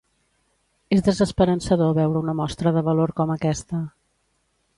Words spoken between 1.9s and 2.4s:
veure una